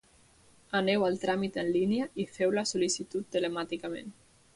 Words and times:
Aneu 0.77 1.03
al 1.09 1.19
tràmit 1.23 1.59
en 1.63 1.69
línia 1.75 2.07
i 2.23 2.25
feu 2.37 2.55
la 2.59 2.63
sol·licitud 2.71 3.29
telemàticament. 3.37 4.11